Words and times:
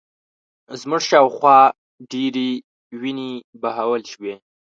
زموږ 0.81 1.01
شا 1.09 1.19
و 1.25 1.29
خوا 1.35 1.57
ډېرې 2.11 2.49
وینې 3.01 3.31
بهول 3.61 4.01
شوې 4.11 4.33